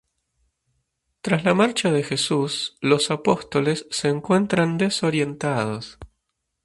[1.21, 5.99] Tras la marcha de Jesús, los apóstoles se encuentran desorientados.